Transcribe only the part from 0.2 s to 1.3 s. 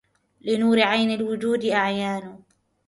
لنور عين